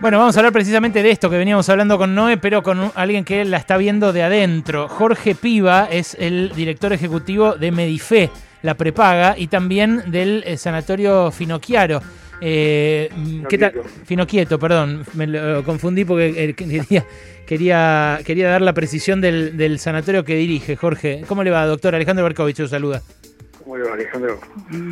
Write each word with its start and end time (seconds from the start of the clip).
Bueno, 0.00 0.18
vamos 0.18 0.36
a 0.36 0.38
hablar 0.38 0.52
precisamente 0.52 1.02
de 1.02 1.10
esto 1.10 1.28
que 1.28 1.36
veníamos 1.36 1.68
hablando 1.68 1.98
con 1.98 2.14
Noé, 2.14 2.36
pero 2.36 2.62
con 2.62 2.92
alguien 2.94 3.24
que 3.24 3.44
la 3.44 3.56
está 3.56 3.76
viendo 3.76 4.12
de 4.12 4.22
adentro. 4.22 4.86
Jorge 4.86 5.34
Piva 5.34 5.88
es 5.90 6.16
el 6.20 6.52
director 6.54 6.92
ejecutivo 6.92 7.56
de 7.56 7.72
Medife, 7.72 8.30
la 8.62 8.76
prepaga, 8.76 9.34
y 9.36 9.48
también 9.48 10.04
del 10.06 10.44
eh, 10.46 10.56
Sanatorio 10.56 11.32
Finocchiaro. 11.32 12.00
Eh, 12.40 13.10
¿qué 13.48 13.58
tal? 13.58 13.72
Finocchieto, 14.04 14.56
perdón, 14.56 15.04
me 15.14 15.26
lo 15.26 15.64
confundí 15.64 16.04
porque 16.04 16.44
eh, 16.44 16.54
quería, 16.54 17.04
quería, 17.44 18.20
quería 18.24 18.50
dar 18.50 18.62
la 18.62 18.74
precisión 18.74 19.20
del, 19.20 19.56
del 19.56 19.80
sanatorio 19.80 20.24
que 20.24 20.36
dirige, 20.36 20.76
Jorge. 20.76 21.24
¿Cómo 21.26 21.42
le 21.42 21.50
va, 21.50 21.66
doctor? 21.66 21.96
Alejandro 21.96 22.22
Berkovich, 22.22 22.60
lo 22.60 22.68
saluda. 22.68 23.02
¿Cómo 23.68 23.76
le 23.76 23.84
va, 23.84 23.92
Alejandro? 23.96 24.40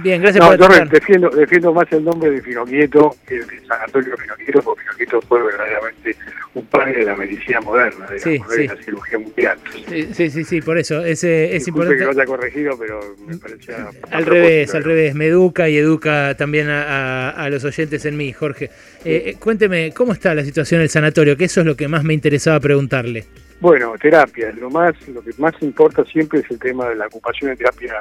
Bien, 0.02 0.20
gracias 0.20 0.44
No, 0.44 0.50
por 0.50 0.58
yo 0.58 0.66
atender. 0.66 0.88
defiendo, 1.00 1.30
defiendo 1.30 1.72
más 1.72 1.90
el 1.92 2.04
nombre 2.04 2.30
de 2.30 2.42
Finocchieto 2.42 3.16
que 3.26 3.36
el 3.36 3.46
de 3.46 3.60
Sanatorio 3.66 4.14
Finocchieto, 4.18 4.60
porque 4.60 4.82
Finocchieto 4.82 5.22
fue 5.22 5.42
verdaderamente 5.44 6.14
un 6.52 6.66
padre 6.66 6.92
de 6.98 7.04
la 7.06 7.16
medicina 7.16 7.62
moderna, 7.62 8.06
de, 8.06 8.18
Sí, 8.18 8.38
la, 8.38 8.46
de 8.48 8.54
sí. 8.56 8.66
la 8.68 8.76
cirugía 8.84 9.18
mundial. 9.18 9.58
Sí, 9.88 10.08
sí, 10.12 10.28
sí, 10.28 10.44
sí, 10.44 10.60
por 10.60 10.76
eso. 10.76 11.02
Es, 11.02 11.24
es 11.24 11.66
importante. 11.66 11.96
que 12.00 12.04
lo 12.04 12.10
haya 12.10 12.26
corregido, 12.26 12.78
pero 12.78 13.00
me 13.26 13.38
parecía... 13.38 13.88
Al 14.10 14.26
revés, 14.26 14.74
al 14.74 14.84
revés. 14.84 15.14
Me 15.14 15.28
educa 15.28 15.70
y 15.70 15.78
educa 15.78 16.34
también 16.36 16.68
a, 16.68 16.82
a- 16.82 17.30
a 17.30 17.48
los 17.48 17.64
oyentes 17.64 18.04
en 18.04 18.18
mí, 18.18 18.30
Jorge. 18.34 18.66
Eh, 19.06 19.22
eh, 19.24 19.36
cuénteme, 19.40 19.94
¿cómo 19.94 20.12
está 20.12 20.34
la 20.34 20.44
situación 20.44 20.80
del 20.80 20.90
sanatorio? 20.90 21.34
Que 21.38 21.44
eso 21.46 21.60
es 21.60 21.66
lo 21.66 21.76
que 21.78 21.88
más 21.88 22.04
me 22.04 22.12
interesaba 22.12 22.60
preguntarle. 22.60 23.24
Bueno, 23.60 23.94
terapia. 23.98 24.52
Lo 24.52 24.70
más, 24.70 24.94
lo 25.08 25.22
que 25.22 25.30
más 25.38 25.54
importa 25.62 26.04
siempre 26.04 26.40
es 26.40 26.50
el 26.50 26.58
tema 26.58 26.88
de 26.88 26.96
la 26.96 27.06
ocupación 27.06 27.50
de 27.50 27.56
terapia 27.56 27.94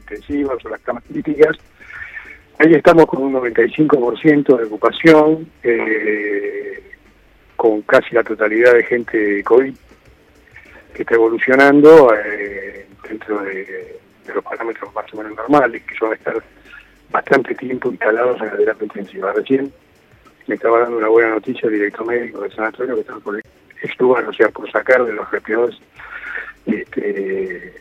intensiva 0.00 0.54
o 0.54 0.68
las 0.68 0.80
camas 0.80 1.04
críticas. 1.04 1.56
Ahí 2.58 2.72
estamos 2.72 3.06
con 3.06 3.22
un 3.22 3.32
95% 3.34 4.56
de 4.56 4.64
ocupación, 4.64 5.50
eh, 5.62 6.82
con 7.56 7.82
casi 7.82 8.14
la 8.14 8.22
totalidad 8.22 8.74
de 8.74 8.84
gente 8.84 9.16
de 9.16 9.44
COVID 9.44 9.74
que 10.94 11.02
está 11.02 11.14
evolucionando 11.14 12.14
eh, 12.14 12.86
dentro 13.08 13.42
de, 13.42 13.64
de 14.26 14.34
los 14.34 14.44
parámetros 14.44 14.94
más 14.94 15.12
o 15.12 15.16
menos 15.18 15.36
normales, 15.36 15.82
que 15.84 15.94
son 15.94 16.12
estar 16.12 16.42
bastante 17.10 17.54
tiempo 17.54 17.90
instalados 17.90 18.40
en 18.40 18.46
la 18.46 18.56
terapia 18.56 18.84
intensiva. 18.84 19.32
Recién 19.32 19.72
me 20.46 20.54
estaba 20.54 20.80
dando 20.80 20.98
una 20.98 21.08
buena 21.08 21.30
noticia 21.30 21.66
el 21.68 21.74
director 21.74 22.06
médico 22.06 22.40
del 22.40 22.52
sanatorio 22.52 22.94
que 22.94 23.00
estaba 23.02 23.20
por 23.20 23.36
extubar, 23.82 24.24
o 24.24 24.32
sea, 24.32 24.48
por 24.48 24.70
sacar 24.70 25.04
de 25.04 25.12
los 25.12 25.30
respiradores, 25.30 25.76
este, 26.66 27.72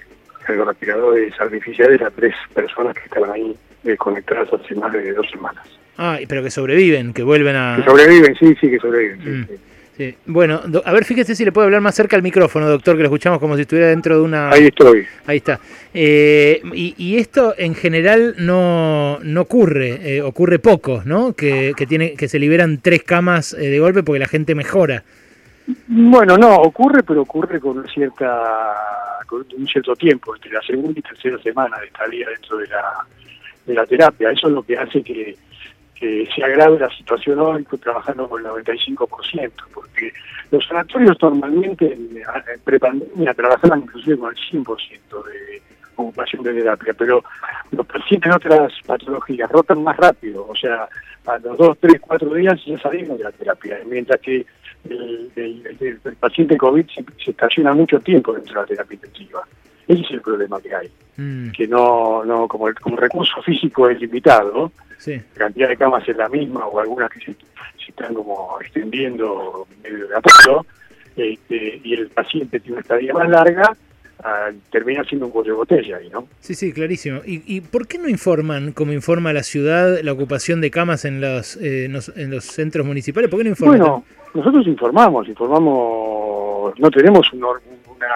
los 0.49 0.67
respiradores 0.67 1.33
artificiales 1.39 2.01
a 2.01 2.09
tres 2.11 2.33
personas 2.53 2.95
que 2.95 3.03
estaban 3.05 3.31
ahí 3.31 3.55
eh, 3.85 3.95
conectadas 3.97 4.49
hace 4.53 4.75
más 4.75 4.91
de 4.93 5.13
dos 5.13 5.29
semanas. 5.29 5.65
Ah, 5.97 6.17
pero 6.27 6.41
que 6.41 6.49
sobreviven, 6.51 7.13
que 7.13 7.23
vuelven 7.23 7.55
a... 7.55 7.75
Que 7.77 7.83
sobreviven, 7.89 8.35
sí, 8.35 8.55
sí, 8.59 8.69
que 8.69 8.79
sobreviven. 8.79 9.21
sí, 9.23 9.29
Mm. 9.29 9.45
sí. 9.47 9.53
Sí. 9.97 10.15
Bueno, 10.27 10.61
a 10.85 10.93
ver, 10.93 11.03
fíjese 11.03 11.35
si 11.35 11.43
le 11.43 11.51
puede 11.51 11.65
hablar 11.65 11.81
más 11.81 11.93
cerca 11.93 12.15
al 12.15 12.23
micrófono, 12.23 12.69
doctor, 12.69 12.95
que 12.95 13.01
lo 13.01 13.07
escuchamos 13.07 13.37
como 13.39 13.57
si 13.57 13.63
estuviera 13.63 13.89
dentro 13.89 14.15
de 14.15 14.21
una... 14.23 14.49
Ahí 14.49 14.67
estoy. 14.67 15.05
Ahí 15.25 15.35
está. 15.35 15.59
Eh, 15.93 16.61
y, 16.73 16.95
y 16.97 17.17
esto 17.17 17.53
en 17.57 17.75
general 17.75 18.35
no, 18.37 19.19
no 19.23 19.41
ocurre, 19.41 19.99
eh, 20.01 20.21
ocurre 20.21 20.57
poco, 20.57 21.01
¿no? 21.03 21.33
Que, 21.33 21.73
que, 21.75 21.85
tiene, 21.85 22.13
que 22.13 22.29
se 22.29 22.39
liberan 22.39 22.79
tres 22.81 23.03
camas 23.03 23.51
eh, 23.51 23.69
de 23.69 23.77
golpe 23.81 24.01
porque 24.01 24.19
la 24.19 24.29
gente 24.29 24.55
mejora. 24.55 25.03
Bueno, 25.87 26.35
no, 26.37 26.55
ocurre, 26.55 27.03
pero 27.03 27.21
ocurre 27.21 27.59
con 27.59 27.87
cierta, 27.87 28.75
con 29.27 29.45
un 29.55 29.67
cierto 29.67 29.95
tiempo, 29.95 30.35
entre 30.35 30.51
la 30.51 30.61
segunda 30.61 30.99
y 30.99 31.03
tercera 31.03 31.37
semana 31.39 31.77
de 31.79 31.87
estadía 31.87 32.27
dentro 32.29 32.57
de 32.57 32.67
la, 32.67 33.05
de 33.65 33.73
la 33.75 33.85
terapia. 33.85 34.31
Eso 34.31 34.47
es 34.47 34.53
lo 34.53 34.63
que 34.63 34.77
hace 34.77 35.03
que, 35.03 35.37
que 35.93 36.27
se 36.33 36.43
agrave 36.43 36.79
la 36.79 36.89
situación 36.89 37.39
hoy, 37.39 37.63
pues, 37.63 37.81
trabajando 37.81 38.27
con 38.27 38.43
el 38.43 38.51
95%, 38.51 39.51
porque 39.73 40.11
los 40.49 40.65
sanatorios 40.65 41.17
normalmente 41.21 41.93
en, 41.93 42.19
prepandemia 42.63 43.33
trabajaban 43.35 43.81
inclusive 43.81 44.17
con 44.17 44.35
el 44.35 44.37
100% 44.37 45.23
de 45.25 45.61
ocupación 45.97 46.43
de 46.43 46.53
terapia, 46.53 46.93
pero 46.97 47.23
los 47.71 47.85
pacientes 47.85 48.33
otras 48.33 48.73
patologías 48.87 49.51
rotan 49.51 49.83
más 49.83 49.97
rápido, 49.97 50.47
o 50.47 50.55
sea, 50.55 50.87
a 51.25 51.37
los 51.39 51.57
dos, 51.57 51.77
tres, 51.79 51.99
cuatro 51.99 52.33
días 52.33 52.59
ya 52.65 52.79
salimos 52.79 53.17
de 53.17 53.25
la 53.25 53.31
terapia, 53.31 53.79
mientras 53.85 54.19
que 54.21 54.45
el, 54.87 55.31
el- 55.35 55.77
el- 55.79 55.99
el 56.03 56.15
paciente 56.15 56.57
COVID 56.57 56.85
se, 56.87 57.03
se 57.23 57.31
estaciona 57.31 57.73
mucho 57.73 57.99
tiempo 57.99 58.33
dentro 58.33 58.53
de 58.55 58.61
la 58.61 58.65
terapia 58.67 58.95
intensiva. 58.95 59.41
Ese 59.87 60.01
es 60.01 60.11
el 60.11 60.21
problema 60.21 60.61
que 60.61 60.73
hay, 60.75 60.89
Mm, 61.17 61.49
que 61.51 61.67
no, 61.67 62.23
no 62.23 62.47
como 62.47 62.67
el, 62.69 62.75
como 62.75 62.95
recurso 62.95 63.41
físico 63.41 63.89
es 63.89 63.99
limitado, 63.99 64.71
sí. 64.97 65.15
la 65.15 65.45
cantidad 65.47 65.67
de 65.67 65.75
camas 65.77 66.07
es 66.07 66.15
la 66.15 66.29
misma 66.29 66.65
o 66.65 66.79
algunas 66.79 67.09
que 67.11 67.19
se, 67.19 67.33
se 67.33 67.89
están 67.89 68.13
como 68.13 68.57
extendiendo 68.61 69.67
medio 69.83 70.07
de 70.07 70.15
apoyo, 70.15 70.65
este, 71.17 71.81
y 71.83 71.93
el 71.95 72.07
paciente 72.09 72.59
tiene 72.59 72.73
una 72.75 72.81
estadía 72.81 73.13
más 73.13 73.27
larga, 73.29 73.75
termina 74.71 75.03
siendo 75.05 75.27
un 75.27 75.31
cuello 75.31 75.51
de 75.53 75.57
botella 75.57 75.97
ahí, 75.97 76.09
¿no? 76.09 76.27
Sí, 76.41 76.53
sí, 76.53 76.73
clarísimo. 76.73 77.21
¿Y, 77.25 77.41
y 77.45 77.61
por 77.61 77.87
qué 77.87 77.97
no 77.97 78.09
informan, 78.09 78.71
como 78.73 78.91
informa 78.91 79.31
la 79.33 79.43
ciudad, 79.43 79.99
la 80.01 80.11
ocupación 80.11 80.59
de 80.61 80.69
camas 80.71 81.05
en 81.05 81.21
los, 81.21 81.55
eh, 81.57 81.85
en 81.85 81.93
los, 81.93 82.09
en 82.17 82.29
los 82.31 82.43
centros 82.45 82.85
municipales? 82.85 83.29
¿Por 83.29 83.39
qué 83.39 83.43
no 83.45 83.49
informan? 83.51 83.77
Bueno, 83.79 84.03
nosotros 84.33 84.67
informamos, 84.67 85.27
informamos, 85.27 86.77
no 86.79 86.91
tenemos 86.91 87.31
un 87.33 87.43
or- 87.43 87.61
una, 87.95 88.07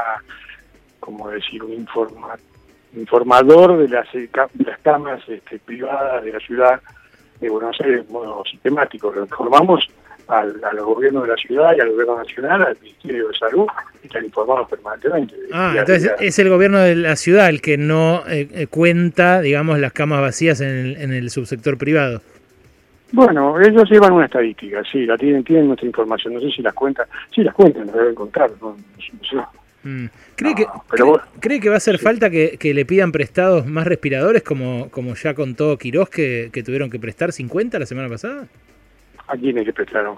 como 1.00 1.30
decir, 1.30 1.64
un 1.64 1.72
informa- 1.86 2.38
informador 2.96 3.78
de 3.80 3.88
las, 3.90 4.12
de 4.12 4.30
las 4.66 4.80
camas 4.80 5.22
este, 5.28 5.60
privadas 5.60 6.24
de 6.24 6.34
la 6.34 6.40
ciudad 6.40 6.82
de 7.40 7.50
Buenos 7.50 7.76
Aires 7.82 8.06
de 8.06 8.14
modo 8.14 8.44
sistemático, 8.50 9.12
lo 9.12 9.22
informamos 9.24 9.88
al, 10.28 10.62
a 10.64 10.74
los 10.74 10.86
gobiernos 10.86 11.24
de 11.24 11.30
la 11.30 11.38
ciudad 11.38 11.76
y 11.78 11.82
al 11.82 11.92
gobierno 11.92 12.18
nacional, 12.18 12.62
al 12.64 12.78
Ministerio 12.82 13.28
de 13.28 13.36
Salud, 13.36 13.68
y 14.02 14.08
están 14.08 14.26
informados 14.26 14.70
permanentemente. 14.70 15.36
Ah, 15.52 15.76
entonces 15.78 16.12
es 16.20 16.40
el 16.40 16.50
gobierno 16.50 16.80
de 16.80 16.96
la 16.96 17.16
ciudad 17.16 17.50
el 17.50 17.62
que 17.62 17.78
no 17.78 18.24
eh, 18.28 18.48
eh, 18.54 18.68
cuenta, 18.68 19.42
digamos, 19.42 19.80
las 19.80 19.94
camas 19.94 20.22
vacías 20.22 20.62
en 20.62 20.70
el, 20.70 20.98
en 20.98 21.14
el 21.14 21.30
subsector 21.30 21.78
privado. 21.78 22.22
Bueno, 23.14 23.62
ellos 23.62 23.88
llevan 23.92 24.14
una 24.14 24.26
estadística, 24.26 24.84
sí, 24.92 25.06
la 25.06 25.16
tienen, 25.18 25.44
tienen 25.44 25.68
nuestra 25.68 25.86
información, 25.86 26.34
no 26.34 26.40
sé 26.40 26.50
si 26.50 26.64
las 26.64 26.74
cuentan, 26.74 27.06
sí 27.34 27.44
las 27.44 27.54
cuentan, 27.54 27.86
las 27.86 27.96
deben 27.96 28.16
contar, 28.16 28.50
no. 28.60 28.76
Mm. 29.84 30.06
¿Cree, 30.36 30.52
No, 30.52 30.56
que, 30.56 30.66
pero 30.90 31.22
cree 31.40 31.60
que 31.60 31.70
va 31.70 31.76
a 31.76 31.78
hacer 31.78 32.00
falta 32.00 32.32
que, 32.32 32.58
que 32.58 32.74
le 32.74 32.86
pidan 32.86 33.12
prestados 33.12 33.68
más 33.68 33.86
respiradores, 33.86 34.42
como, 34.42 34.90
como 34.90 35.14
ya 35.14 35.36
contó 35.36 35.78
Quirós, 35.78 36.10
que, 36.10 36.50
que 36.52 36.64
tuvieron 36.64 36.90
que 36.90 37.00
prestar 37.00 37.32
50 37.32 37.78
la 37.78 37.86
semana 37.86 38.10
pasada? 38.10 38.48
¿A 39.28 39.38
quiénes 39.38 39.66
le 39.66 39.74
prestaron? 39.74 40.18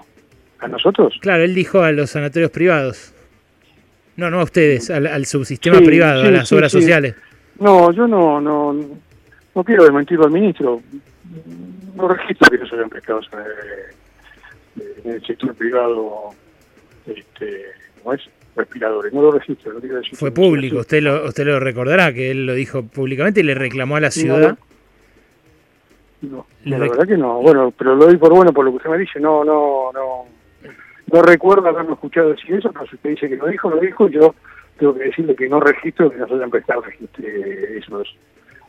¿A 0.58 0.68
nosotros? 0.68 1.18
Claro, 1.20 1.42
él 1.42 1.54
dijo 1.54 1.82
a 1.82 1.92
los 1.92 2.10
sanatorios 2.10 2.50
privados. 2.50 3.12
No, 4.16 4.30
no 4.30 4.40
a 4.40 4.44
ustedes, 4.44 4.90
al, 4.90 5.06
al 5.06 5.26
subsistema 5.26 5.78
Sí, 5.78 5.84
privado, 5.84 6.22
sí, 6.22 6.28
a 6.28 6.30
las 6.30 6.48
sí, 6.48 6.54
obras 6.54 6.72
sociales. 6.72 7.14
No, 7.60 7.92
yo 7.92 8.06
no, 8.06 8.40
no, 8.40 8.74
no 9.54 9.64
quiero 9.64 9.84
desmentirlo 9.84 10.24
al 10.24 10.30
ministro. 10.32 10.82
No 11.94 12.08
registro 12.08 12.50
que 12.50 12.66
se 12.66 12.74
hayan 12.74 12.88
prestado 12.88 13.20
eh, 13.20 13.94
en 15.04 15.10
el 15.12 15.26
sector 15.26 15.54
privado, 15.54 16.30
este, 17.06 17.64
¿cómo 18.02 18.14
es? 18.14 18.22
Respiradores. 18.54 19.12
No 19.12 19.22
lo 19.22 19.32
registro, 19.32 19.74
no 19.74 19.80
quiero 19.80 19.96
decir. 19.96 20.16
Fue 20.16 20.30
público, 20.30 20.78
usted 20.78 21.02
lo, 21.02 21.26
usted 21.26 21.44
lo 21.44 21.60
recordará, 21.60 22.12
que 22.12 22.30
él 22.30 22.46
lo 22.46 22.54
dijo 22.54 22.84
públicamente 22.84 23.40
y 23.40 23.42
le 23.42 23.54
reclamó 23.54 23.96
a 23.96 24.00
la 24.00 24.10
ciudad. 24.10 24.50
No, 24.50 24.58
no, 26.22 26.46
la 26.64 26.78
verdad 26.78 27.06
que 27.06 27.16
no. 27.16 27.40
Bueno, 27.40 27.72
pero 27.76 27.94
lo 27.94 28.06
doy 28.06 28.16
por 28.16 28.32
bueno 28.32 28.52
por 28.52 28.64
lo 28.64 28.70
que 28.72 28.76
usted 28.78 28.90
me 28.90 28.98
dice. 28.98 29.20
No, 29.20 29.44
no, 29.44 29.90
no. 29.92 30.24
No 31.12 31.22
recuerdo 31.22 31.68
haberme 31.68 31.92
escuchado 31.92 32.30
decir 32.30 32.56
eso, 32.56 32.72
pero 32.72 32.86
si 32.86 32.96
usted 32.96 33.10
dice 33.10 33.28
que 33.28 33.36
lo 33.36 33.46
dijo, 33.46 33.70
lo 33.70 33.78
dijo. 33.78 34.08
Yo 34.08 34.34
tengo 34.78 34.94
que 34.94 35.04
decirle 35.04 35.36
que 35.36 35.48
no 35.48 35.60
registro 35.60 36.10
que 36.10 36.16
no 36.16 36.26
se 36.26 36.34
hayan 36.34 36.50
prestado 36.50 36.82
este, 37.00 37.78
esos, 37.78 38.16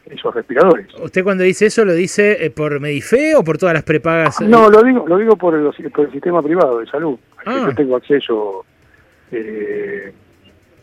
esos 0.05 0.35
respiradores. 0.35 0.87
¿Usted 1.01 1.23
cuando 1.23 1.43
dice 1.43 1.65
eso 1.65 1.83
lo 1.83 1.93
dice 1.93 2.45
eh, 2.45 2.49
por 2.51 2.79
Medife 2.79 3.35
o 3.35 3.43
por 3.43 3.57
todas 3.57 3.73
las 3.73 3.83
prepagas? 3.83 4.39
No, 4.41 4.69
lo 4.69 4.83
digo, 4.83 5.07
lo 5.07 5.17
digo 5.17 5.35
por 5.35 5.55
el, 5.55 5.71
por 5.91 6.05
el 6.05 6.11
sistema 6.11 6.41
privado 6.41 6.79
de 6.79 6.85
salud. 6.87 7.17
Ah. 7.45 7.65
Yo 7.69 7.75
tengo 7.75 7.95
acceso 7.95 8.65
eh, 9.31 10.13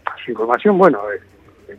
a 0.06 0.24
su 0.24 0.30
información. 0.32 0.76
Bueno, 0.76 1.00
eh, 1.12 1.76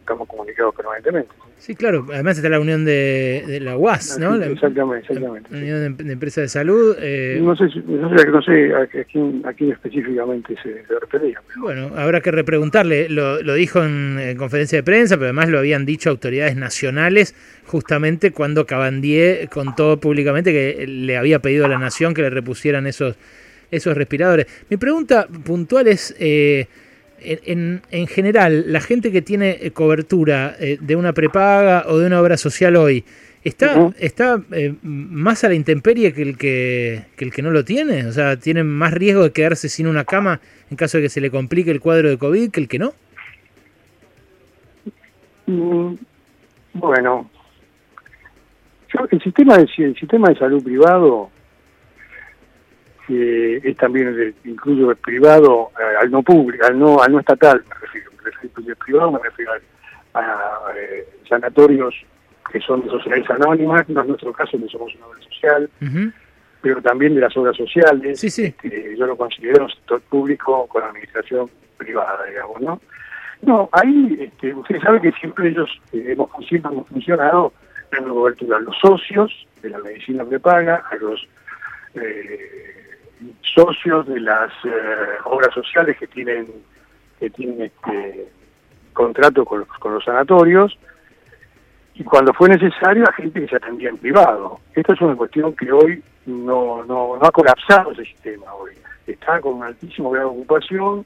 estamos 0.00 0.26
comunicados 0.26 0.74
permanentemente. 0.74 1.41
Sí, 1.62 1.76
claro. 1.76 2.04
Además 2.12 2.36
está 2.36 2.48
la 2.48 2.58
unión 2.58 2.84
de, 2.84 3.44
de 3.46 3.60
la 3.60 3.76
UAS, 3.76 4.18
¿no? 4.18 4.36
La, 4.36 4.46
exactamente, 4.46 5.06
exactamente. 5.06 5.48
la 5.52 5.58
unión 5.58 5.96
de, 5.96 6.04
de 6.04 6.12
empresas 6.12 6.42
de 6.42 6.48
salud. 6.48 6.96
eh, 6.98 7.38
No 7.40 7.54
sé, 7.54 7.66
no 7.86 8.18
sé, 8.18 8.26
no 8.28 8.42
sé 8.42 8.74
a, 8.74 8.80
a 8.80 9.04
quién, 9.04 9.42
a 9.46 9.52
quién 9.52 9.70
específicamente 9.70 10.56
se, 10.60 10.84
se 10.84 10.98
refería. 11.00 11.40
pero- 11.46 11.60
Bueno, 11.62 11.92
habrá 11.96 12.20
que 12.20 12.32
repreguntarle. 12.32 13.08
Lo, 13.08 13.40
lo 13.42 13.54
dijo 13.54 13.80
en, 13.84 14.18
en 14.18 14.36
conferencia 14.36 14.76
de 14.78 14.82
prensa, 14.82 15.14
pero 15.16 15.26
además 15.26 15.50
lo 15.50 15.58
habían 15.60 15.86
dicho 15.86 16.10
autoridades 16.10 16.56
nacionales 16.56 17.34
justamente 17.66 18.32
cuando 18.32 18.66
Cabandier 18.66 19.48
contó 19.48 19.98
públicamente 20.00 20.52
que 20.52 20.84
le 20.88 21.16
había 21.16 21.38
pedido 21.38 21.64
a 21.66 21.68
la 21.68 21.78
nación 21.78 22.12
que 22.12 22.22
le 22.22 22.30
repusieran 22.30 22.88
esos, 22.88 23.14
esos 23.70 23.96
respiradores. 23.96 24.46
Mi 24.68 24.78
pregunta 24.78 25.28
puntual 25.44 25.86
es, 25.86 26.12
eh, 26.18 26.66
en, 27.24 27.40
en- 27.44 27.82
en 27.90 28.06
general, 28.06 28.72
la 28.72 28.80
gente 28.80 29.10
que 29.12 29.22
tiene 29.22 29.58
eh, 29.60 29.70
cobertura 29.72 30.54
eh, 30.60 30.78
de 30.80 30.96
una 30.96 31.12
prepaga 31.12 31.84
o 31.88 31.98
de 31.98 32.06
una 32.06 32.20
obra 32.20 32.36
social 32.36 32.76
hoy, 32.76 33.04
¿Está, 33.44 33.90
está 33.98 34.40
eh, 34.52 34.72
más 34.84 35.42
a 35.42 35.48
la 35.48 35.54
intemperie 35.54 36.12
que 36.12 36.22
el 36.22 36.38
que, 36.38 37.06
que 37.16 37.24
el 37.24 37.32
que 37.32 37.42
no 37.42 37.50
lo 37.50 37.64
tiene? 37.64 38.06
O 38.06 38.12
sea, 38.12 38.36
¿tiene 38.36 38.62
más 38.62 38.94
riesgo 38.94 39.24
de 39.24 39.32
quedarse 39.32 39.68
sin 39.68 39.88
una 39.88 40.04
cama 40.04 40.40
en 40.70 40.76
caso 40.76 40.98
de 40.98 41.02
que 41.02 41.08
se 41.08 41.20
le 41.20 41.28
complique 41.28 41.72
el 41.72 41.80
cuadro 41.80 42.08
de 42.08 42.18
COVID 42.18 42.52
que 42.52 42.60
el 42.60 42.68
que 42.68 42.78
no? 42.78 42.92
Mm, 45.46 45.94
bueno, 46.74 47.28
el 49.10 49.20
sistema 49.22 49.58
de, 49.58 49.68
el 49.78 49.96
sistema 49.98 50.28
de 50.28 50.38
salud 50.38 50.62
privado 50.62 51.30
eh, 53.14 53.60
es 53.62 53.76
también 53.76 54.34
incluso 54.44 54.90
el 54.90 54.96
privado 54.96 55.70
eh, 55.78 55.96
al 56.00 56.10
no 56.10 56.22
público, 56.22 56.64
al 56.64 56.78
no, 56.78 57.02
al 57.02 57.12
no 57.12 57.20
estatal, 57.20 57.62
me 57.68 57.74
refiero, 57.74 58.10
me 58.12 58.30
refiero 58.30 58.68
el 58.70 58.76
privado 58.76 59.12
me 59.12 59.18
refiero 59.18 59.52
a, 60.14 60.72
eh, 60.76 61.06
sanatorios 61.28 61.94
que 62.50 62.60
son 62.60 62.82
de 62.82 62.88
sociedades 62.88 63.28
anónimas, 63.30 63.88
no 63.88 64.00
es 64.00 64.08
nuestro 64.08 64.32
caso, 64.32 64.56
no 64.58 64.68
somos 64.68 64.94
una 64.94 65.06
obra 65.06 65.20
social, 65.22 65.70
pero 66.60 66.80
también 66.80 67.14
de 67.14 67.20
las 67.20 67.36
obras 67.36 67.56
sociales, 67.56 68.18
sí, 68.18 68.30
sí. 68.30 68.44
Este, 68.44 68.96
yo 68.96 69.06
lo 69.06 69.16
considero 69.16 69.68
sector 69.68 70.00
público 70.02 70.66
con 70.66 70.82
administración 70.82 71.50
privada, 71.76 72.24
digamos, 72.26 72.60
¿no? 72.60 72.80
No, 73.42 73.68
ahí 73.72 74.18
este, 74.20 74.54
usted 74.54 74.80
sabe 74.80 75.00
que 75.00 75.12
siempre 75.12 75.48
ellos 75.48 75.68
hemos, 75.92 76.30
siempre 76.48 76.72
hemos 76.72 76.88
funcionado 76.88 77.52
dando 77.90 78.14
cobertura 78.14 78.56
a 78.56 78.60
los 78.60 78.76
socios 78.78 79.46
de 79.62 79.70
la 79.70 79.78
medicina 79.78 80.24
prepaga, 80.24 80.84
a 80.90 80.96
los 80.96 81.26
socios 83.54 84.06
de 84.06 84.20
las 84.20 84.52
eh, 84.64 84.70
obras 85.24 85.52
sociales 85.54 85.96
que 85.98 86.06
tienen 86.06 86.46
que 87.18 87.30
tienen 87.30 87.62
este 87.62 88.28
contrato 88.92 89.44
con, 89.44 89.64
los 89.84 90.04
sanatorios 90.04 90.76
y 91.94 92.02
cuando 92.02 92.32
fue 92.32 92.48
necesario 92.48 93.04
a 93.08 93.12
gente 93.12 93.40
que 93.40 93.48
se 93.48 93.56
atendía 93.56 93.90
en 93.90 93.98
privado. 93.98 94.60
Esta 94.74 94.94
es 94.94 95.00
una 95.00 95.14
cuestión 95.14 95.54
que 95.54 95.70
hoy 95.70 96.02
no, 96.26 96.84
no, 96.84 97.16
no 97.16 97.20
ha 97.22 97.30
colapsado 97.30 97.92
ese 97.92 98.04
sistema 98.06 98.52
hoy. 98.54 98.72
Está 99.06 99.40
con 99.40 99.54
un 99.54 99.64
altísimo 99.64 100.10
grado 100.10 100.30
de 100.30 100.36
ocupación, 100.36 101.04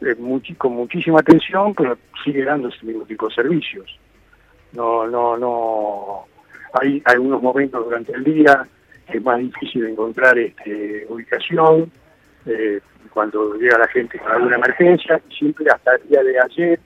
eh, 0.00 0.16
con 0.58 0.72
muchísima 0.72 1.20
atención, 1.20 1.74
pero 1.74 1.96
sigue 2.24 2.44
dando 2.44 2.68
ese 2.68 2.84
mismo 2.84 3.04
tipo 3.04 3.28
de 3.28 3.34
servicios. 3.34 3.98
No, 4.72 5.06
no, 5.06 5.36
no. 5.36 6.24
Hay 6.80 7.02
algunos 7.04 7.42
momentos 7.42 7.84
durante 7.84 8.12
el 8.12 8.24
día 8.24 8.66
es 9.18 9.22
más 9.22 9.38
difícil 9.38 9.86
encontrar 9.86 10.38
este, 10.38 11.06
ubicación 11.08 11.90
eh, 12.46 12.80
cuando 13.12 13.54
llega 13.54 13.78
la 13.78 13.88
gente 13.88 14.18
con 14.18 14.32
alguna 14.32 14.56
emergencia, 14.56 15.20
siempre 15.36 15.66
hasta 15.70 15.96
el 15.96 16.08
día 16.08 16.22
de 16.22 16.40
ayer 16.40 16.80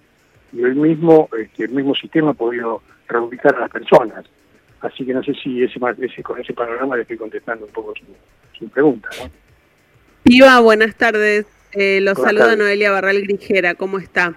y 0.52 0.64
hoy 0.64 0.74
mismo 0.74 1.28
este, 1.38 1.64
el 1.64 1.70
mismo 1.70 1.94
sistema 1.94 2.30
ha 2.30 2.34
podido 2.34 2.82
reubicar 3.08 3.54
a 3.56 3.60
las 3.60 3.70
personas. 3.70 4.24
Así 4.80 5.04
que 5.04 5.14
no 5.14 5.22
sé 5.22 5.32
si 5.42 5.62
ese, 5.62 5.78
ese 6.00 6.22
con 6.22 6.40
ese 6.40 6.52
panorama 6.52 6.96
le 6.96 7.02
estoy 7.02 7.16
contestando 7.16 7.66
un 7.66 7.72
poco 7.72 7.94
su, 8.58 8.68
pregunta. 8.68 9.08
¿no? 9.18 9.30
Iba, 10.24 10.60
buenas 10.60 10.94
tardes. 10.94 11.46
Eh, 11.72 12.00
los 12.00 12.18
saluda 12.18 12.54
Noelia 12.56 12.90
Barral 12.90 13.22
Grijera. 13.22 13.74
¿Cómo 13.74 13.98
está? 13.98 14.34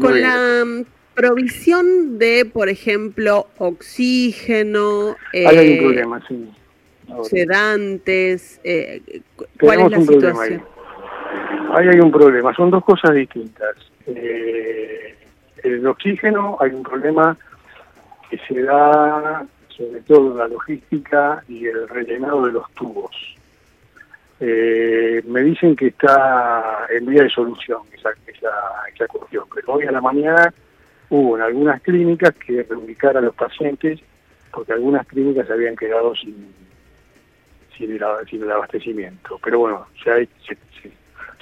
con 0.00 0.20
la 0.20 0.64
mm, 0.64 0.84
provisión 1.14 2.18
de, 2.18 2.44
por 2.50 2.68
ejemplo, 2.68 3.48
oxígeno. 3.58 5.16
Hay 5.32 5.46
algún 5.46 5.64
eh, 5.64 5.78
problema, 5.80 6.24
sí 6.26 6.48
sedantes? 7.22 8.60
Eh, 8.64 9.22
¿Cuál 9.60 9.80
es 9.80 9.90
la 9.90 10.00
situación? 10.00 10.62
Ahí. 11.72 11.88
hay 11.88 12.00
un 12.00 12.12
problema, 12.12 12.54
son 12.54 12.70
dos 12.70 12.84
cosas 12.84 13.14
distintas. 13.14 13.76
Eh, 14.06 15.16
el 15.62 15.86
oxígeno, 15.86 16.56
hay 16.60 16.70
un 16.70 16.82
problema 16.82 17.36
que 18.30 18.38
se 18.48 18.62
da 18.62 19.46
sobre 19.68 20.00
todo 20.02 20.32
en 20.32 20.38
la 20.38 20.48
logística 20.48 21.42
y 21.48 21.66
el 21.66 21.88
rellenado 21.88 22.46
de 22.46 22.52
los 22.52 22.70
tubos. 22.72 23.10
Eh, 24.40 25.22
me 25.26 25.40
dicen 25.42 25.76
que 25.76 25.88
está 25.88 26.86
en 26.90 27.06
vía 27.06 27.22
de 27.22 27.30
solución 27.30 27.82
esa, 27.96 28.10
esa, 28.26 28.50
esa 28.92 29.06
cuestión, 29.06 29.44
pero 29.54 29.74
hoy 29.74 29.84
a 29.86 29.92
la 29.92 30.00
mañana 30.00 30.52
hubo 31.10 31.36
en 31.36 31.42
algunas 31.42 31.80
clínicas 31.82 32.32
que 32.44 32.64
reubicar 32.64 33.16
a 33.16 33.20
los 33.20 33.34
pacientes 33.34 34.00
porque 34.52 34.72
algunas 34.72 35.06
clínicas 35.06 35.50
habían 35.50 35.76
quedado 35.76 36.14
sin, 36.14 36.52
sin 38.28 38.42
el, 38.42 38.50
abastecimiento. 38.50 39.38
Pero 39.42 39.58
bueno, 39.60 39.86
se, 40.02 40.28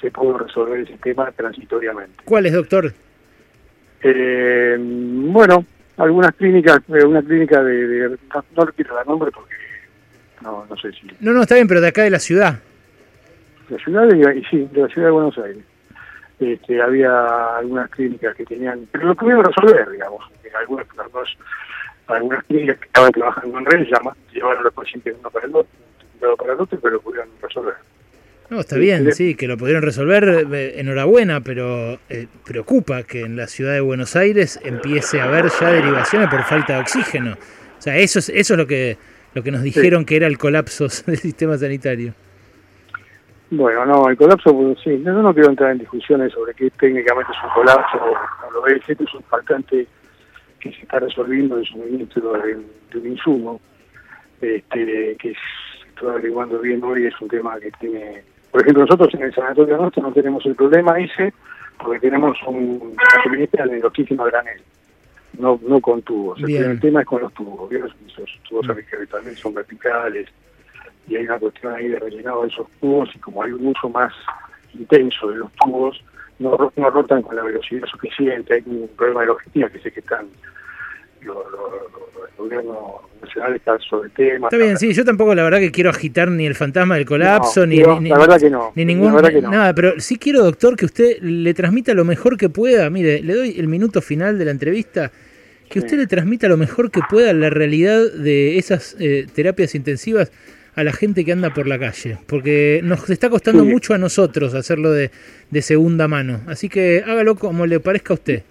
se, 0.01 0.11
pudo 0.11 0.39
resolver 0.39 0.81
ese 0.81 0.97
tema 0.99 1.31
transitoriamente. 1.33 2.23
¿Cuál 2.25 2.47
es, 2.47 2.53
doctor? 2.53 2.93
Eh, 4.03 4.77
bueno, 4.79 5.65
algunas 5.99 6.35
clínicas, 6.35 6.81
eh, 6.89 7.05
una 7.05 7.23
clínica 7.23 7.63
de, 7.63 8.17
no, 8.35 8.45
no 8.57 8.67
quiero 8.73 8.95
dar 8.95 9.07
nombre 9.07 9.31
porque 9.31 9.55
no, 10.43 10.65
no 10.69 10.77
sé 10.77 10.93
si... 10.93 11.07
No, 11.21 11.33
no, 11.33 11.43
está 11.43 11.57
bien, 11.57 11.69
pero 11.69 11.81
de 11.81 11.89
acá 11.89 12.03
de 12.03 12.11
la 12.11 12.19
ciudad. 12.19 12.61
De 13.69 13.77
la 13.77 13.85
ciudad, 13.85 14.09
de, 14.09 14.43
sí, 14.51 14.69
de 14.73 14.81
la 14.81 14.89
ciudad 14.89 15.09
de 15.09 15.13
Buenos 15.13 15.39
Aires. 15.39 15.65
Este, 16.39 16.81
había 16.81 17.59
algunas 17.59 17.91
clínicas 17.91 18.35
que 18.35 18.47
tenían, 18.47 18.89
pero 18.91 19.09
lo 19.09 19.15
pudieron 19.15 19.45
resolver, 19.45 19.91
digamos, 19.91 20.25
algunas, 20.59 20.87
algunas 22.07 22.45
clínicas 22.45 22.79
que 22.79 22.87
estaban 22.87 23.13
trabajando 23.13 23.59
en 23.59 23.67
red 23.67 23.87
llama, 23.87 24.17
llevaron 24.33 24.61
a 24.61 24.63
los 24.63 24.73
pacientes 24.73 25.15
uno 25.21 25.31
para 25.31 25.47
el 25.47 25.55
otro 25.55 25.90
para 26.37 26.53
el 26.55 26.61
otro, 26.61 26.79
pero 26.81 27.01
pudieron 27.01 27.29
resolver. 27.41 27.75
No, 28.51 28.61
está 28.61 28.77
bien, 28.77 29.13
sí, 29.13 29.37
que 29.37 29.47
lo 29.47 29.57
pudieron 29.57 29.83
resolver, 29.83 30.47
eh, 30.53 30.81
enhorabuena, 30.81 31.41
pero 31.41 32.01
eh, 32.09 32.27
preocupa 32.45 33.05
que 33.05 33.21
en 33.21 33.37
la 33.37 33.47
ciudad 33.47 33.75
de 33.75 33.81
Buenos 33.81 34.17
Aires 34.17 34.59
empiece 34.65 35.21
a 35.21 35.25
haber 35.25 35.47
ya 35.61 35.71
derivaciones 35.71 36.29
por 36.29 36.43
falta 36.43 36.75
de 36.75 36.81
oxígeno. 36.81 37.35
O 37.79 37.83
sea, 37.83 37.97
eso 37.97 38.19
es, 38.19 38.29
eso 38.29 38.55
es 38.55 38.59
lo 38.59 38.67
que 38.67 38.99
lo 39.35 39.43
que 39.43 39.51
nos 39.51 39.63
dijeron 39.63 40.05
que 40.05 40.17
era 40.17 40.27
el 40.27 40.39
colapso 40.39 40.85
del 41.07 41.17
sistema 41.17 41.57
sanitario. 41.57 42.13
Bueno, 43.53 43.85
no, 43.85 44.09
el 44.09 44.17
colapso, 44.17 44.53
pues, 44.53 44.79
sí, 44.83 45.03
yo 45.05 45.13
no 45.13 45.35
quiero 45.35 45.51
entrar 45.51 45.73
en 45.73 45.79
discusiones 45.79 46.33
sobre 46.33 46.55
qué 46.55 46.71
técnicamente 46.71 47.33
es 47.33 47.39
un 47.45 47.51
colapso 47.51 47.99
o 47.99 48.51
lo 48.53 48.67
es, 48.67 48.81
esto 48.89 49.05
es 49.05 49.15
un 49.15 49.23
faltante 49.25 49.87
que 50.61 50.73
se 50.73 50.83
está 50.83 51.01
resolviendo 51.01 51.57
el 51.57 51.65
suministro 51.67 52.33
de, 52.35 52.59
de 52.93 52.99
un 52.99 53.07
insumo, 53.07 53.61
este, 54.41 55.17
que 55.19 55.31
es 55.31 55.39
estoy 56.01 56.13
averiguando 56.13 56.59
bien 56.61 56.83
hoy, 56.83 57.07
es 57.07 57.21
un 57.21 57.29
tema 57.29 57.61
que 57.61 57.71
tiene... 57.73 58.23
Por 58.51 58.63
ejemplo, 58.63 58.85
nosotros 58.85 59.13
en 59.15 59.23
el 59.23 59.35
sanatorio 59.35 59.77
nuestro 59.77 60.03
no 60.03 60.13
tenemos 60.13 60.45
el 60.47 60.55
problema 60.55 60.99
ese, 60.99 61.33
porque 61.79 62.01
tenemos 62.01 62.37
un 62.47 62.97
suministro 63.23 63.67
de 63.67 63.85
oxígeno 63.85 64.25
a 64.25 64.31
granel, 64.31 64.63
no, 65.39 65.61
no 65.63 65.81
con 65.81 66.03
tubos. 66.03 66.43
El, 66.43 66.81
tema 66.81 67.03
es 67.03 67.07
con 67.07 67.21
los 67.21 67.33
tubos, 67.35 67.71
esos 67.71 68.41
tubos 68.49 68.67
mm. 68.67 69.07
también 69.11 69.37
son 69.37 69.55
verticales, 69.55 70.29
y 71.07 71.17
hay 71.17 71.25
una 71.25 71.39
cuestión 71.39 71.75
ahí 71.75 71.89
de 71.89 71.99
rellenado 71.99 72.43
de 72.43 72.49
esos 72.49 72.67
tubos, 72.81 73.11
y 73.15 73.19
como 73.19 73.43
hay 73.43 73.53
un 73.53 73.67
uso 73.67 73.89
más 73.91 74.13
intenso 74.75 75.29
de 75.29 75.37
los 75.37 75.53
tubos, 75.53 76.03
no, 76.39 76.73
no 76.77 76.91
rotan 76.91 77.23
con 77.23 77.37
la 77.37 77.43
velocidad 77.43 77.87
suficiente, 77.87 78.55
hay 78.55 78.63
un 78.65 78.89
problema 78.97 79.21
de 79.21 79.27
logística 79.27 79.69
que 79.69 79.79
sé 79.81 79.93
que 79.93 80.01
están 80.01 80.29
los 81.21 81.37
lo, 81.53 82.10
gobierno 82.41 83.03
nacional 83.23 83.57
está 83.57 83.79
sobre 83.79 84.09
tema. 84.11 84.49
Está 84.49 84.57
bien, 84.57 84.77
sí, 84.79 84.93
yo 84.93 85.05
tampoco 85.05 85.35
la 85.35 85.43
verdad 85.43 85.59
que 85.59 85.71
quiero 85.71 85.91
agitar 85.91 86.31
ni 86.31 86.47
el 86.47 86.55
fantasma 86.55 86.97
del 86.97 87.05
colapso, 87.05 87.67
ni, 87.67 87.77
ni, 87.77 88.09
la 88.09 88.19
verdad 88.19 88.41
que 88.41 88.51
no, 88.51 88.73
ni 88.75 88.85
ningún, 88.85 89.15
nada, 89.43 89.75
pero 89.75 89.99
sí 89.99 90.17
quiero, 90.17 90.43
doctor, 90.43 90.77
que 90.77 90.87
usted 90.87 91.19
le 91.21 91.55
transmita 91.55 91.95
lo 91.95 92.05
mejor 92.05 92.37
que 92.37 92.49
pueda. 92.49 92.89
Mire, 92.91 93.23
le 93.23 93.35
doy 93.35 93.55
el 93.59 93.69
minuto 93.69 94.01
final 94.01 94.39
de 94.39 94.45
la 94.47 94.51
entrevista, 94.51 95.13
que 95.69 95.79
usted 95.79 95.99
le 95.99 96.07
transmita 96.07 96.49
lo 96.49 96.57
mejor 96.57 96.91
que 96.91 97.01
pueda 97.09 97.33
la 97.33 97.51
realidad 97.51 98.01
de 98.13 98.59
esas 98.59 98.97
eh, 98.99 99.27
terapias 99.33 99.75
intensivas 99.75 100.33
a 100.75 100.85
la 100.85 100.93
gente 100.93 101.25
que 101.25 101.33
anda 101.33 101.53
por 101.53 101.67
la 101.67 101.79
calle, 101.79 102.19
porque 102.27 102.81
nos 102.83 103.09
está 103.11 103.29
costando 103.29 103.65
mucho 103.65 103.93
a 103.93 103.99
nosotros 103.99 104.55
hacerlo 104.55 104.91
de, 104.91 105.11
de 105.51 105.63
segunda 105.63 106.09
mano. 106.09 106.41
Así 106.47 106.69
que 106.69 107.05
hágalo 107.07 107.35
como 107.35 107.67
le 107.67 107.81
parezca 107.81 108.15
a 108.15 108.15
usted. 108.15 108.43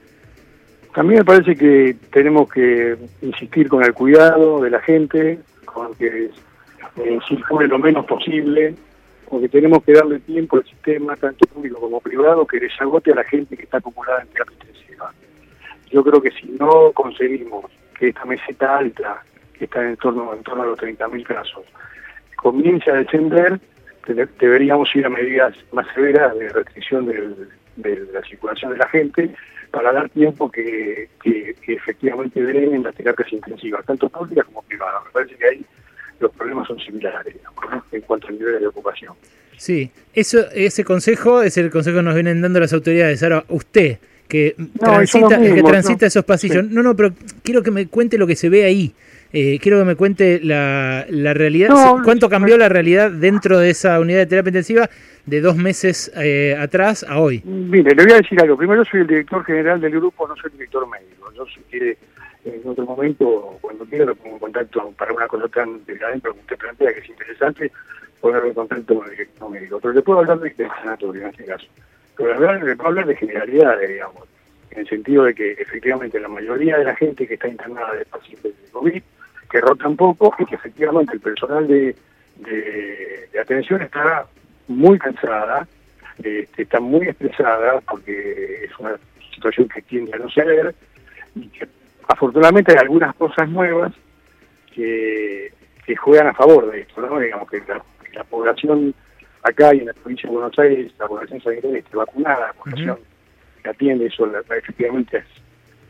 A 0.94 1.04
mí 1.04 1.14
me 1.16 1.24
parece 1.24 1.56
que 1.56 1.96
tenemos 2.12 2.50
que 2.52 2.98
insistir 3.22 3.70
con 3.70 3.84
el 3.84 3.94
cuidado 3.94 4.60
de 4.60 4.72
la 4.72 4.80
gente, 4.82 5.40
con 5.66 5.94
que 5.96 6.32
eh, 6.98 7.20
circule 7.28 7.68
lo 7.68 7.78
menos 7.78 8.06
posible, 8.08 8.74
porque 9.30 9.50
tenemos 9.50 9.84
que 9.84 9.94
darle 9.94 10.20
tiempo 10.20 10.58
al 10.58 10.66
sistema, 10.66 11.16
tanto 11.16 11.46
público 11.46 11.80
como 11.80 12.02
privado, 12.02 12.46
que 12.48 12.60
desagote 12.60 13.12
a 13.12 13.16
la 13.16 13.24
gente 13.24 13.56
que 13.56 13.64
está 13.64 13.78
acumulada 13.78 14.24
en 14.24 14.30
terapia 14.30 14.58
intensiva. 14.60 15.14
Yo 15.92 16.04
creo 16.04 16.22
que 16.22 16.32
si 16.32 16.48
no 16.60 16.92
conseguimos 16.94 17.66
que 17.98 18.08
esta 18.08 18.26
meseta 18.26 18.78
alta, 18.78 19.24
que 19.54 19.66
está 19.66 19.88
en 19.88 19.96
torno, 19.98 20.34
en 20.34 20.42
torno 20.42 20.64
a 20.64 20.68
los 20.68 20.80
30.000 20.80 21.24
casos, 21.24 21.66
comience 22.36 22.90
a 22.90 22.96
descender, 22.96 23.60
deberíamos 24.40 24.94
ir 24.96 25.06
a 25.06 25.10
medidas 25.10 25.56
más 25.72 25.86
severas 25.94 26.36
de 26.36 26.50
restricción 26.50 27.06
de 27.06 28.08
la 28.12 28.22
circulación 28.24 28.72
de 28.72 28.78
la 28.78 28.90
gente 28.90 29.36
para 29.72 29.92
dar 29.92 30.10
tiempo 30.10 30.52
que, 30.52 31.10
que, 31.24 31.56
efectivamente 31.68 32.42
den 32.42 32.84
las 32.84 32.96
terapias 32.96 33.32
intensivas, 33.32 33.86
tanto 33.86 34.10
públicas 34.10 34.46
como 34.46 34.62
privadas. 34.64 35.04
Me 35.06 35.12
parece 35.12 35.36
que 35.36 35.46
ahí 35.48 35.66
los 36.20 36.32
problemas 36.32 36.68
son 36.68 36.80
similares 36.80 37.36
en 37.92 38.02
cuanto 38.02 38.28
al 38.28 38.38
nivel 38.38 38.60
de 38.60 38.68
ocupación. 38.68 39.14
Sí, 39.58 39.92
eso, 40.14 40.50
ese 40.54 40.84
consejo 40.84 41.42
es 41.42 41.58
el 41.58 41.70
consejo 41.70 41.98
que 41.98 42.04
nos 42.04 42.16
vienen 42.16 42.42
dando 42.42 42.60
las 42.60 42.74
autoridades. 42.74 43.22
Ahora, 43.24 43.44
usted, 43.50 43.98
que 44.28 44.56
transita, 44.80 45.40
que 45.40 45.64
transita 45.64 46.06
esos 46.06 46.24
pasillos, 46.24 46.64
no, 46.64 46.82
no, 46.82 46.96
pero 46.96 47.14
quiero 47.44 47.62
que 47.62 47.72
me 47.72 47.88
cuente 47.88 48.18
lo 48.18 48.26
que 48.26 48.36
se 48.36 48.48
ve 48.48 48.64
ahí. 48.64 48.94
Eh, 49.32 49.60
quiero 49.62 49.78
que 49.80 49.86
me 49.86 49.96
cuente 49.96 50.40
la, 50.44 51.06
la 51.10 51.34
realidad, 51.36 51.70
cuánto 52.04 52.30
cambió 52.30 52.58
la 52.58 52.68
realidad 52.68 53.12
dentro 53.12 53.60
de 53.60 53.70
esa 53.70 54.00
unidad 54.00 54.20
de 54.20 54.26
terapia 54.26 54.50
intensiva 54.50 54.90
de 55.26 55.42
dos 55.42 55.56
meses 55.56 56.12
eh, 56.16 56.56
atrás 56.60 57.06
a 57.08 57.20
hoy. 57.20 57.44
Mire, 57.46 57.94
le 57.94 58.04
voy 58.04 58.14
a 58.14 58.18
decir 58.18 58.42
algo. 58.42 58.58
Primero 58.58 58.84
soy 58.86 59.02
el 59.02 59.08
director 59.08 59.46
general 59.46 59.80
del 59.80 59.92
grupo, 59.92 60.28
no 60.28 60.36
soy 60.36 60.50
el 60.52 60.58
director 60.58 60.88
médico. 60.90 61.32
Yo 61.36 61.46
si 61.46 61.60
quiere, 61.70 61.98
en 62.44 62.62
otro 62.66 62.86
momento, 62.86 63.60
cuando 63.62 63.86
quiera, 63.86 64.06
lo 64.06 64.16
pongo 64.16 64.36
en 64.36 64.40
contacto 64.40 64.92
para 64.98 65.14
una 65.14 65.28
cosa 65.28 65.48
tan 65.48 65.86
de 65.86 66.04
adentro 66.04 66.34
que 66.34 66.40
usted 66.40 66.58
plantea, 66.58 66.94
que 66.94 67.00
es 67.02 67.10
interesante, 67.10 67.72
ponerlo 68.20 68.48
en 68.48 68.54
contacto 68.56 68.96
con 68.96 69.06
el 69.06 69.12
director 69.12 69.52
médico. 69.52 69.80
Pero 69.80 69.94
le 69.94 70.02
puedo 70.02 70.20
hablar 70.20 70.40
de 70.40 70.50
este 70.50 70.68
sanatorio 70.68 71.22
en 71.22 71.28
este 71.30 71.46
caso. 71.46 71.68
Pero 72.18 72.34
le 72.66 72.76
puedo 72.76 72.90
hablar 72.90 73.06
de 73.06 73.16
generalidades, 73.16 73.90
digamos 73.90 74.30
en 74.72 74.80
el 74.80 74.88
sentido 74.88 75.24
de 75.24 75.34
que 75.34 75.52
efectivamente 75.54 76.20
la 76.20 76.28
mayoría 76.28 76.78
de 76.78 76.84
la 76.84 76.96
gente 76.96 77.28
que 77.28 77.34
está 77.36 77.48
internada 77.48 77.94
de 77.94 78.06
pacientes 78.06 78.56
de 78.62 78.72
COVID, 78.72 79.02
que 79.50 79.62
rota 79.62 79.88
un 79.88 79.98
poco 79.98 80.36
y 80.40 80.46
que 80.46 80.56
efectivamente 80.56 81.14
el 81.14 81.20
personal 81.20 81.68
de, 81.68 81.96
de, 82.38 83.40
atención 83.40 83.82
está 83.82 84.26
muy 84.68 85.00
cansada, 85.00 85.68
este, 86.22 86.64
está 86.64 86.80
muy 86.80 87.08
estresada 87.08 87.82
porque 87.82 88.66
es 88.66 88.80
una 88.80 88.98
situación 89.34 89.68
que 89.70 89.82
tiende 89.82 90.14
a 90.14 90.20
no 90.20 90.30
ser 90.30 90.76
y 91.36 91.48
que 91.48 91.68
afortunadamente 92.08 92.74
hay 92.74 92.80
algunas 92.80 93.16
cosas 93.16 93.50
nuevas 93.50 93.94
que, 94.74 95.52
que 95.86 95.96
juegan 95.96 96.28
a 96.28 96.34
favor 96.34 96.72
de 96.72 96.82
esto, 96.82 97.02
¿no? 97.02 97.20
Digamos 97.20 97.50
que 97.50 97.62
la, 97.68 98.24
población 98.24 98.94
acá 99.44 99.74
y 99.74 99.80
en 99.80 99.86
la 99.86 99.94
provincia 99.94 100.30
de 100.30 100.36
Buenos 100.36 100.60
Aires, 100.60 100.92
la 101.00 101.08
población 101.08 101.42
sanitaria 101.42 101.80
está 101.80 101.98
vacunada, 101.98 102.48
la 102.48 102.54
población 102.54 103.00
que 103.64 103.70
atiende, 103.70 104.08
eso 104.08 104.30
efectivamente 104.38 105.24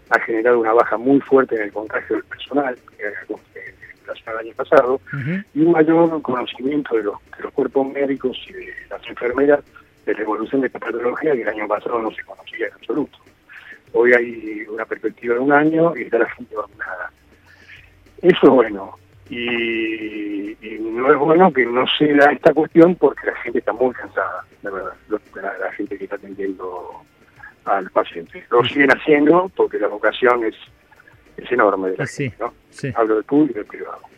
ha 0.10 0.20
generado 0.20 0.60
una 0.60 0.74
baja 0.74 0.98
muy 0.98 1.20
fuerte 1.22 1.56
en 1.56 1.64
el 1.64 1.72
contagio 1.72 2.16
del 2.16 2.26
personal, 2.26 2.78
que 2.98 3.04
el 4.32 4.38
año 4.38 4.54
pasado, 4.56 5.02
y 5.54 5.62
un 5.62 5.72
mayor 5.72 6.22
conocimiento 6.22 6.96
de 6.96 7.04
los, 7.04 7.16
de 7.38 7.44
los 7.44 7.54
cuerpos 7.54 7.88
médicos 7.88 8.38
y 8.48 8.54
de 8.54 8.74
las 8.90 9.06
enfermeras 9.08 9.60
de 10.06 10.14
la 10.14 10.22
evolución 10.22 10.62
de 10.62 10.68
esta 10.68 10.80
patología 10.80 11.34
que 11.34 11.42
el 11.42 11.50
año 11.50 11.68
pasado 11.68 12.02
no 12.02 12.12
se 12.12 12.24
conocía 12.24 12.68
en 12.68 12.74
absoluto. 12.74 13.18
Hoy 13.94 14.14
hay 14.14 14.66
una 14.70 14.86
perspectiva 14.86 15.36
de 15.36 15.40
un 15.40 15.52
año 15.52 15.96
y 15.96 16.04
está 16.04 16.20
la 16.20 16.30
gente 16.30 16.56
vacunada. 16.56 17.12
Eso 18.22 18.40
es 18.44 18.50
bueno. 18.50 18.96
Y, 19.30 20.58
no 20.82 21.12
es 21.12 21.18
bueno 21.18 21.54
que 21.54 21.66
no 21.66 21.86
se 21.98 22.14
da 22.14 22.32
esta 22.32 22.54
cuestión 22.54 22.96
porque 22.96 23.28
la 23.28 23.36
gente 23.38 23.60
está 23.60 23.72
muy 23.72 23.94
cansada, 23.94 24.44
de 24.62 24.70
verdad, 24.70 24.94
la 25.60 25.72
gente 25.74 25.98
que 25.98 26.04
está 26.04 26.18
atendiendo 26.18 27.04
al 27.70 27.90
paciente. 27.92 28.44
Lo 28.50 28.64
siguen 28.64 28.92
haciendo 28.92 29.52
porque 29.56 29.78
la 29.78 29.88
vocación 29.88 30.44
es, 30.44 30.56
es 31.38 31.52
enorme 31.52 31.92
de 31.92 31.98
la 31.98 32.08
gente, 32.08 32.36
¿no? 32.40 32.54
Hablo 32.96 33.16
del 33.16 33.24
público 33.24 33.52
y 33.52 33.56
del 33.56 33.66
privado. 33.66 34.10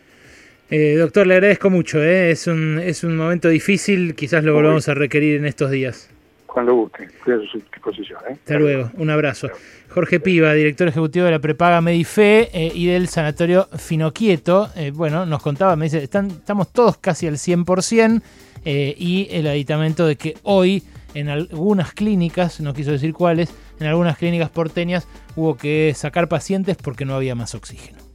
Eh, 0.74 0.96
doctor, 0.96 1.26
le 1.26 1.34
agradezco 1.34 1.68
mucho. 1.68 2.02
¿eh? 2.02 2.30
Es, 2.30 2.46
un, 2.46 2.78
es 2.78 3.04
un 3.04 3.14
momento 3.14 3.50
difícil, 3.50 4.14
quizás 4.14 4.42
lo 4.42 4.54
volvamos 4.54 4.88
a 4.88 4.94
requerir 4.94 5.36
en 5.36 5.44
estos 5.44 5.70
días. 5.70 6.08
Cuando 6.46 6.72
guste, 6.72 7.04
estoy 7.04 7.34
a 7.34 7.50
su 7.50 7.58
disposición. 7.58 8.18
¿eh? 8.26 8.32
Hasta 8.32 8.58
luego, 8.58 8.90
un 8.94 9.10
abrazo. 9.10 9.50
Jorge 9.90 10.18
Piva, 10.18 10.54
director 10.54 10.88
ejecutivo 10.88 11.26
de 11.26 11.32
la 11.32 11.40
prepaga 11.40 11.82
Medife 11.82 12.48
eh, 12.54 12.72
y 12.74 12.86
del 12.86 13.08
sanatorio 13.08 13.68
Finoquieto. 13.76 14.70
Bueno, 14.94 15.26
nos 15.26 15.42
contaba, 15.42 15.76
me 15.76 15.84
dice, 15.84 16.02
están, 16.02 16.28
estamos 16.28 16.72
todos 16.72 16.96
casi 16.96 17.26
al 17.26 17.34
100% 17.34 18.22
y 18.64 19.28
el 19.30 19.46
aditamento 19.48 20.06
de 20.06 20.16
que 20.16 20.36
hoy 20.42 20.82
en 21.14 21.28
algunas 21.28 21.92
clínicas, 21.92 22.60
no 22.60 22.74
quiso 22.74 22.92
decir 22.92 23.12
cuáles, 23.12 23.52
en 23.80 23.86
algunas 23.86 24.18
clínicas 24.18 24.50
porteñas 24.50 25.06
hubo 25.36 25.56
que 25.56 25.92
sacar 25.96 26.28
pacientes 26.28 26.76
porque 26.76 27.04
no 27.04 27.14
había 27.14 27.34
más 27.34 27.54
oxígeno. 27.54 28.11